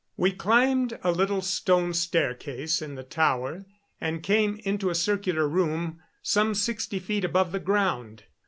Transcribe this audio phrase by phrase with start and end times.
[0.17, 3.67] We climbed a little stone staircase in the tower
[4.01, 8.23] and came into a circular room some sixty feet above the ground.